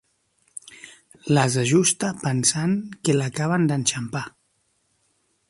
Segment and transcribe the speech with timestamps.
[1.37, 4.25] Les ajusta pensant que l'acaben d'enxampar.